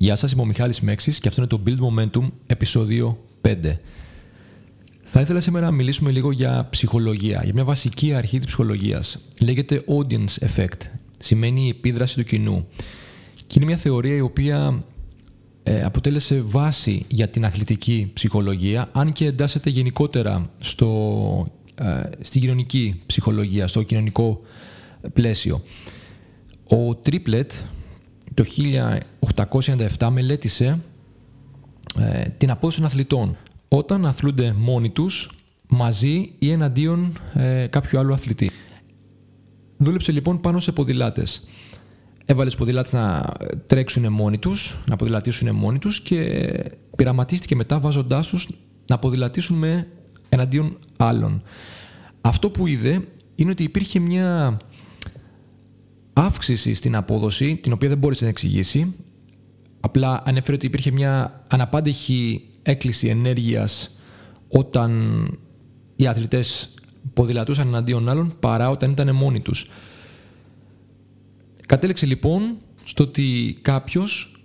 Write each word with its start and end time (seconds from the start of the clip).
Γεια 0.00 0.16
σας, 0.16 0.32
είμαι 0.32 0.42
ο 0.42 0.44
Μιχάλης 0.44 0.80
Μέξης 0.80 1.18
και 1.18 1.28
αυτό 1.28 1.40
είναι 1.40 1.50
το 1.50 1.62
Build 1.66 1.78
Momentum 1.88 2.30
επεισόδιο 2.46 3.18
5. 3.42 3.54
Θα 5.02 5.20
ήθελα 5.20 5.40
σήμερα 5.40 5.66
να 5.66 5.72
μιλήσουμε 5.72 6.10
λίγο 6.10 6.32
για 6.32 6.66
ψυχολογία, 6.70 7.40
για 7.44 7.52
μια 7.54 7.64
βασική 7.64 8.14
αρχή 8.14 8.38
της 8.38 8.46
ψυχολογίας. 8.46 9.24
Λέγεται 9.40 9.84
audience 9.88 10.46
effect, 10.46 10.80
σημαίνει 11.18 11.64
η 11.64 11.68
επίδραση 11.68 12.16
του 12.16 12.22
κοινού. 12.22 12.66
Και 13.46 13.54
είναι 13.56 13.64
μια 13.64 13.76
θεωρία 13.76 14.14
η 14.14 14.20
οποία 14.20 14.84
ε, 15.62 15.84
αποτέλεσε 15.84 16.40
βάση 16.40 17.04
για 17.08 17.28
την 17.28 17.44
αθλητική 17.44 18.10
ψυχολογία, 18.12 18.88
αν 18.92 19.12
και 19.12 19.26
εντάσσεται 19.26 19.70
γενικότερα 19.70 20.50
στο, 20.58 21.52
ε, 21.74 22.00
στην 22.20 22.40
κοινωνική 22.40 23.00
ψυχολογία, 23.06 23.68
στο 23.68 23.82
κοινωνικό 23.82 24.40
πλαίσιο. 25.12 25.62
Ο 26.66 26.94
Τρίπλετ 26.94 27.52
το 28.38 28.44
1897 29.98 30.08
μελέτησε 30.10 30.80
ε, 31.98 32.28
την 32.28 32.50
απόδοση 32.50 32.76
των 32.76 32.86
αθλητών 32.86 33.36
όταν 33.68 34.06
αθλούνται 34.06 34.54
μόνοι 34.56 34.90
τους 34.90 35.30
μαζί 35.68 36.32
ή 36.38 36.50
εναντίον 36.50 37.18
ε, 37.34 37.66
κάποιου 37.66 37.98
άλλου 37.98 38.12
αθλητή. 38.12 38.50
Δούλεψε 39.76 40.12
λοιπόν 40.12 40.40
πάνω 40.40 40.60
σε 40.60 40.72
ποδηλάτες. 40.72 41.48
Έβαλες 42.24 42.52
τους 42.52 42.60
ποδηλάτες 42.60 42.92
να 42.92 43.22
τρέξουν 43.66 44.12
μόνοι 44.12 44.38
τους, 44.38 44.78
να 44.86 44.96
ποδηλατήσουν 44.96 45.54
μόνοι 45.54 45.78
τους 45.78 46.00
και 46.00 46.50
πειραματίστηκε 46.96 47.56
μετά 47.56 47.80
βάζοντάς 47.80 48.26
τους 48.26 48.48
να 48.86 48.98
ποδηλατήσουν 48.98 49.56
με 49.56 49.88
εναντίον 50.28 50.78
άλλων. 50.96 51.42
Αυτό 52.20 52.50
που 52.50 52.66
είδε 52.66 53.00
είναι 53.34 53.50
ότι 53.50 53.62
υπήρχε 53.62 53.98
μια 53.98 54.56
αύξηση 56.18 56.74
στην 56.74 56.96
απόδοση, 56.96 57.56
την 57.56 57.72
οποία 57.72 57.88
δεν 57.88 57.98
μπόρεσε 57.98 58.24
να 58.24 58.30
εξηγήσει. 58.30 58.94
Απλά 59.80 60.22
ανέφερε 60.24 60.56
ότι 60.56 60.66
υπήρχε 60.66 60.90
μια 60.90 61.42
αναπάντεχη 61.48 62.46
έκκληση 62.62 63.08
ενέργειας 63.08 63.96
όταν 64.48 65.22
οι 65.96 66.06
αθλητές 66.06 66.74
ποδηλατούσαν 67.14 67.68
εναντίον 67.68 68.08
άλλων 68.08 68.34
παρά 68.40 68.70
όταν 68.70 68.90
ήταν 68.90 69.14
μόνοι 69.14 69.40
τους. 69.40 69.70
Κατέληξε 71.66 72.06
λοιπόν 72.06 72.56
στο 72.84 73.04
ότι 73.04 73.58
κάποιος 73.62 74.42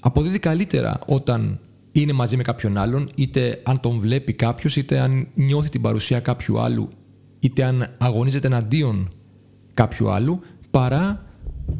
αποδίδει 0.00 0.38
καλύτερα 0.38 0.98
όταν 1.06 1.60
είναι 1.92 2.12
μαζί 2.12 2.36
με 2.36 2.42
κάποιον 2.42 2.78
άλλον, 2.78 3.10
είτε 3.14 3.60
αν 3.64 3.80
τον 3.80 3.98
βλέπει 3.98 4.32
κάποιος, 4.32 4.76
είτε 4.76 4.98
αν 4.98 5.28
νιώθει 5.34 5.68
την 5.68 5.80
παρουσία 5.80 6.20
κάποιου 6.20 6.60
άλλου, 6.60 6.88
είτε 7.38 7.64
αν 7.64 7.94
αγωνίζεται 7.98 8.46
εναντίον 8.46 9.08
κάποιου 9.74 10.10
άλλου, 10.10 10.40
παρά 10.74 11.24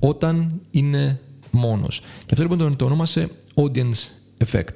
όταν 0.00 0.60
είναι 0.70 1.20
μόνος. 1.50 2.00
Και 2.26 2.34
αυτό 2.34 2.42
λοιπόν 2.42 2.76
το 2.76 2.84
ονόμασε 2.84 3.30
audience 3.54 4.08
effect. 4.44 4.74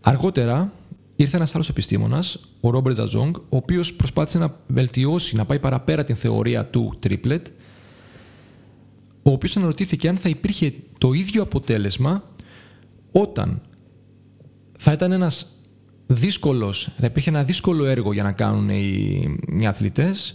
Αργότερα 0.00 0.72
ήρθε 1.16 1.36
ένας 1.36 1.54
άλλος 1.54 1.68
επιστήμονας, 1.68 2.38
ο 2.60 2.70
Ρόμπερτ 2.70 2.96
Ζαζόγκ, 2.96 3.36
ο 3.36 3.56
οποίος 3.56 3.94
προσπάθησε 3.94 4.38
να 4.38 4.56
βελτιώσει, 4.66 5.36
να 5.36 5.44
πάει 5.44 5.58
παραπέρα 5.58 6.04
την 6.04 6.16
θεωρία 6.16 6.66
του 6.66 6.98
triplet, 7.02 7.42
ο 9.22 9.30
οποίος 9.30 9.56
αναρωτήθηκε 9.56 10.08
αν 10.08 10.16
θα 10.16 10.28
υπήρχε 10.28 10.74
το 10.98 11.12
ίδιο 11.12 11.42
αποτέλεσμα 11.42 12.24
όταν 13.12 13.60
θα 14.78 14.92
ήταν 14.92 15.12
ένας 15.12 15.46
δύσκολος, 16.06 16.90
θα 16.98 17.06
υπήρχε 17.06 17.30
ένα 17.30 17.44
δύσκολο 17.44 17.84
έργο 17.84 18.12
για 18.12 18.22
να 18.22 18.32
κάνουν 18.32 18.68
οι, 18.68 19.36
οι 19.58 19.66
αθλητές 19.66 20.34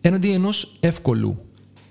έναντι 0.00 0.30
ενός 0.30 0.76
εύκολου 0.80 1.45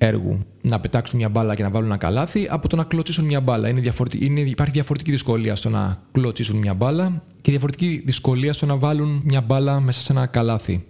έργου 0.06 0.46
να 0.62 0.80
πετάξουν 0.80 1.18
μια 1.18 1.30
μπάλα 1.30 1.56
και 1.56 1.64
να 1.64 1.70
βάλουν 1.70 1.88
ένα 1.88 1.98
καλάθι 1.98 2.48
από 2.50 2.68
το 2.68 2.76
να 2.76 2.84
κλωτσίσουν 2.84 3.26
μια 3.26 3.42
μπάλα. 3.42 3.70
Είναι 3.70 3.94
είναι, 4.20 4.40
υπάρχει 4.40 4.74
διαφορετική 4.74 5.12
δυσκολία 5.12 5.56
στο 5.56 5.70
να 5.70 6.02
κλωτσίσουν 6.12 6.58
μια 6.58 6.74
μπάλα 6.74 7.24
και 7.42 7.52
διαφορετική 7.52 8.02
δυσκολία 8.06 8.54
στο 8.54 8.66
να 8.66 8.78
βάλουν 8.78 9.22
μια 9.24 9.42
μπάλα 9.42 9.80
μέσα 9.80 10.02
σε 10.02 10.12
ένα 10.12 10.26
καλάθι. 10.26 10.86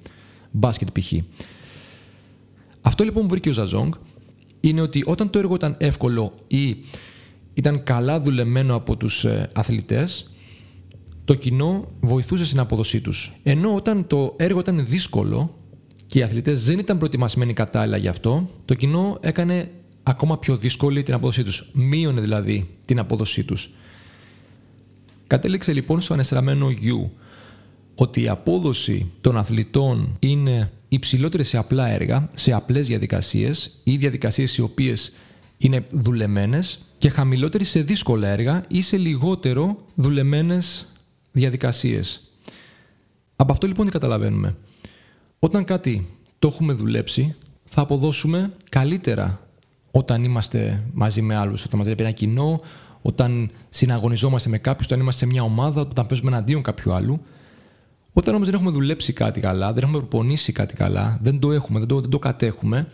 Μπάσκετ 0.52 1.00
π.χ. 1.00 1.14
Αυτό 2.82 3.04
λοιπόν 3.04 3.24
που 3.24 3.30
βρήκε 3.30 3.50
ο 3.50 3.54
Ζαζόγκ 3.54 3.94
είναι 4.60 4.82
ότι 4.82 5.04
όταν 5.06 5.30
το 5.30 5.40
έργο 5.40 5.56
ήταν 5.56 5.76
εύκολο 5.80 6.34
ή 6.48 6.78
ήταν 7.54 7.84
καλά 7.84 8.22
δουλεμένο 8.22 8.76
από 8.76 8.98
τους 8.98 9.26
ε, 9.26 9.50
αθλητές, 9.54 10.34
το 11.26 11.34
κοινό 11.34 11.88
βοηθούσε 12.00 12.46
στην 12.46 12.60
αποδοσή 12.60 13.02
τους. 13.02 13.36
Ενώ 13.44 13.76
όταν 13.76 14.08
το 14.08 14.34
έργο 14.38 14.60
ήταν 14.60 14.86
δύσκολο, 14.88 15.56
και 16.16 16.22
οι 16.22 16.24
αθλητές 16.24 16.66
δεν 16.66 16.80
ήταν 16.80 16.98
προετοιμασμένοι 16.98 17.54
κατάλληλα 17.54 17.98
γι' 17.98 18.08
αυτό, 18.08 18.50
το 18.66 18.74
κοινό 18.74 19.18
έκανε 19.22 19.72
ακόμα 20.04 20.38
πιο 20.38 20.58
δύσκολη 20.58 21.04
την 21.04 21.14
απόδοσή 21.14 21.44
τους. 21.44 21.70
Μείωνε 21.74 22.22
δηλαδή 22.22 22.70
την 22.86 23.00
απόδοσή 23.00 23.44
τους. 23.44 23.70
Κατέληξε 25.28 25.74
λοιπόν 25.74 26.02
στο 26.02 26.14
ανεστραμμένο 26.14 26.68
U 26.68 27.10
ότι 27.96 28.22
η 28.22 28.28
απόδοση 28.28 29.12
των 29.22 29.38
αθλητών 29.38 30.18
είναι 30.20 30.72
υψηλότερη 30.88 31.44
σε 31.44 31.58
απλά 31.58 31.88
έργα, 31.88 32.30
σε 32.34 32.52
απλές 32.52 32.88
διαδικασίες 32.88 33.80
ή 33.84 33.98
διαδικασίες 33.98 34.58
οι 34.58 34.62
οποίες 34.62 35.14
είναι 35.58 35.86
δουλεμένες 35.90 36.80
και 36.98 37.10
χαμηλότερη 37.10 37.64
σε 37.64 37.82
δύσκολα 37.82 38.28
έργα 38.28 38.66
ή 38.68 38.82
σε 38.82 38.98
λιγότερο 38.98 39.78
δουλεμένες 39.96 40.92
διαδικασίες. 41.32 42.22
Από 43.36 43.52
αυτό 43.52 43.68
λοιπόν 43.68 43.86
τι 43.86 43.92
καταλαβαίνουμε. 43.92 44.56
Όταν 45.40 45.64
κάτι 45.64 46.08
το 46.40 46.48
έχουμε 46.48 46.74
δουλέψει, 46.74 47.36
θα 47.66 47.82
αποδώσουμε 47.82 48.54
καλύτερα 48.70 49.48
όταν 49.92 50.24
είμαστε 50.24 50.84
μαζί 50.94 51.22
με 51.22 51.36
άλλους, 51.36 51.66
όταν 51.66 51.80
μας 51.80 51.88
ένα 51.88 52.12
κοινό, 52.12 52.62
όταν 53.02 53.52
συναγωνιζόμαστε 53.70 54.50
με 54.50 54.58
κάποιους, 54.58 54.86
όταν 54.86 55.00
είμαστε 55.00 55.26
σε 55.26 55.32
μια 55.32 55.44
ομάδα, 55.44 55.82
όταν 55.82 56.08
παίζουμε 56.08 56.32
εναντίον 56.32 56.62
κάποιου 56.62 56.94
άλλου. 56.94 57.22
Όταν 58.14 58.34
όμως 58.34 58.48
δεν 58.48 58.56
έχουμε 58.56 58.72
δουλέψει 58.72 59.14
κάτι 59.14 59.40
καλά, 59.40 59.74
δεν 59.74 59.84
έχουμε 59.84 60.00
προπονήσει 60.00 60.52
κάτι 60.52 60.76
καλά, 60.76 61.20
δεν 61.22 61.40
το 61.40 61.52
έχουμε, 61.52 61.80
δεν 61.80 61.88
το, 61.88 62.02
δεν 62.02 62.10
το 62.10 62.20
κατέχουμε, 62.20 62.92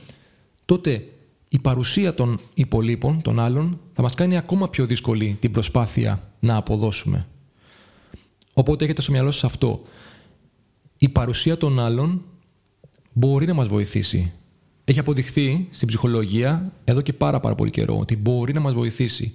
τότε 0.65 1.07
η 1.47 1.59
παρουσία 1.59 2.13
των 2.13 2.39
υπολείπων, 2.53 3.21
των 3.21 3.39
άλλων, 3.39 3.79
θα 3.93 4.01
μας 4.01 4.15
κάνει 4.15 4.37
ακόμα 4.37 4.69
πιο 4.69 4.85
δύσκολη 4.85 5.37
την 5.39 5.51
προσπάθεια 5.51 6.23
να 6.39 6.55
αποδώσουμε. 6.55 7.27
Οπότε 8.53 8.83
έχετε 8.83 9.01
στο 9.01 9.11
μυαλό 9.11 9.31
σας 9.31 9.43
αυτό. 9.43 9.81
Η 10.97 11.09
παρουσία 11.09 11.57
των 11.57 11.79
άλλων 11.79 12.23
μπορεί 13.13 13.45
να 13.45 13.53
μας 13.53 13.67
βοηθήσει. 13.67 14.31
Έχει 14.83 14.99
αποδειχθεί 14.99 15.67
στην 15.71 15.87
ψυχολογία 15.87 16.71
εδώ 16.83 17.01
και 17.01 17.13
πάρα 17.13 17.39
πάρα 17.39 17.55
πολύ 17.55 17.69
καιρό 17.69 17.97
ότι 17.99 18.17
μπορεί 18.17 18.53
να 18.53 18.59
μας 18.59 18.73
βοηθήσει. 18.73 19.33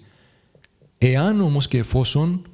Εάν 0.98 1.41
όμως 1.41 1.69
και 1.69 1.78
εφόσον 1.78 2.47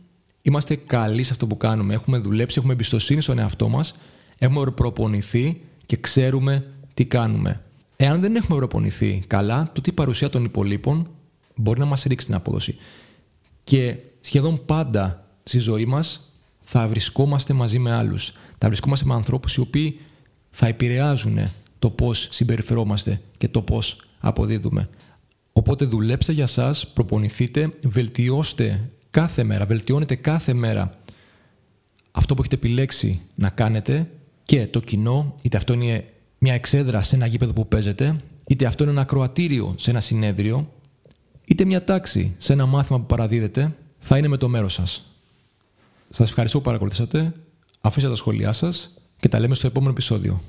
είμαστε 0.43 0.75
καλοί 0.75 1.23
σε 1.23 1.33
αυτό 1.33 1.47
που 1.47 1.57
κάνουμε, 1.57 1.95
έχουμε 1.95 2.19
δουλέψει, 2.19 2.59
έχουμε 2.59 2.73
εμπιστοσύνη 2.73 3.21
στον 3.21 3.39
εαυτό 3.39 3.69
μας, 3.69 3.99
έχουμε 4.39 4.71
προπονηθεί 4.71 5.61
και 5.87 5.97
ξέρουμε 5.97 6.67
τι 6.95 7.05
κάνουμε. 7.05 7.63
Εάν 7.97 8.21
δεν 8.21 8.37
έχουμε 8.37 8.59
προπονηθεί 8.59 9.25
καλά, 9.27 9.71
το 9.75 9.81
τι 9.81 9.93
παρουσία 9.93 10.31
των 10.31 10.45
υπολείπων 10.45 11.09
μπορεί 11.55 11.79
να 11.79 11.87
μας 11.87 12.03
ρίξει 12.03 12.27
την 12.27 12.35
απόδοση. 12.35 12.77
Και 13.65 13.97
σχεδόν 14.21 14.65
πάντα 14.65 15.27
στη 15.43 15.59
ζωή 15.59 15.87
μας 15.87 16.33
θα 16.61 16.89
βρισκόμαστε 16.89 17.53
μαζί 17.53 17.79
με 17.79 17.93
άλλους. 17.93 18.33
Θα 18.59 18.67
βρισκόμαστε 18.67 19.07
με 19.07 19.15
ανθρώπους 19.15 19.55
οι 19.55 19.61
οποίοι 19.61 20.01
θα 20.53 20.67
επηρεάζουν 20.67 21.39
το 21.79 21.91
πώς 21.91 22.29
συμπεριφερόμαστε 22.31 23.21
και 23.39 23.49
το 23.49 23.63
πώς 23.63 24.01
αποδίδουμε. 24.21 24.89
Οπότε 25.53 25.85
δουλέψτε 25.85 26.33
για 26.33 26.47
σας, 26.47 26.87
προπονηθείτε, 26.87 27.71
βελτιώστε 27.83 28.91
κάθε 29.11 29.45
μέρα, 29.45 29.67
βελτιώνετε 29.67 30.15
κάθε 30.15 30.53
μέρα 30.53 30.99
αυτό 32.13 32.35
που 32.35 32.41
έχετε 32.41 32.57
επιλέξει 32.57 33.21
να 33.35 33.49
κάνετε 33.49 34.11
και 34.45 34.67
το 34.67 34.81
κοινό, 34.81 35.35
είτε 35.43 35.57
αυτό 35.57 35.73
είναι 35.73 36.05
μια 36.39 36.55
εξέδρα 36.55 37.03
σε 37.03 37.17
ένα 37.17 37.27
γήπεδο 37.27 37.53
που 37.53 37.69
παίζετε, 37.69 38.21
είτε 38.47 38.67
αυτό 38.67 38.83
είναι 38.83 38.93
ένα 38.93 39.01
ακροατήριο 39.01 39.75
σε 39.79 39.91
ένα 39.91 40.01
συνέδριο, 40.01 40.73
είτε 41.45 41.65
μια 41.65 41.85
τάξη 41.85 42.35
σε 42.39 42.53
ένα 42.53 42.67
μάθημα 42.67 42.99
που 42.99 43.07
παραδίδετε, 43.07 43.77
θα 43.99 44.19
είναι 44.19 44.29
με 44.29 44.37
το 44.37 44.49
μέρος 44.49 44.73
σας. 44.73 45.07
Σας 46.11 46.29
ευχαριστώ 46.29 46.59
που 46.59 46.65
παρακολουθήσατε, 46.65 47.33
αφήστε 47.81 48.09
τα 48.09 48.17
σχόλιά 48.17 48.53
σας 48.53 48.95
και 49.23 49.29
τα 49.29 49.41
λέμε 49.41 49.55
στο 49.55 49.67
επόμενο 49.67 49.91
επεισόδιο. 49.91 50.41